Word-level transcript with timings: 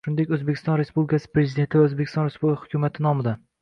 shuningdek 0.05 0.31
O`zbekiston 0.37 0.79
Respublikasi 0.81 1.31
Prezidenti 1.37 1.83
va 1.85 1.93
O`zbekiston 1.93 2.29
Respublikasi 2.31 2.67
Hukumati 2.67 3.05
tomonidan 3.09 3.45